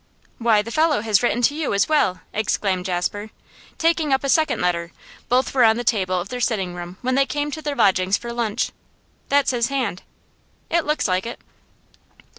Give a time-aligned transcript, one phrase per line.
[0.39, 3.29] 'Why, the fellow has written to you as well!' exclaimed Jasper,
[3.77, 4.91] taking up a second letter;
[5.29, 8.17] both were on the table of their sitting room when they came to their lodgings
[8.17, 8.71] for lunch.
[9.29, 10.01] 'That's his hand.'
[10.71, 11.39] 'It looks like it.